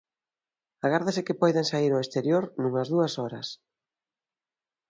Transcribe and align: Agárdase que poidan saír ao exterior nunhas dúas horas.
Agárdase 0.85 1.25
que 1.27 1.39
poidan 1.41 1.69
saír 1.71 1.91
ao 1.93 2.03
exterior 2.05 2.43
nunhas 2.61 2.87
dúas 2.93 3.13
horas. 3.21 3.47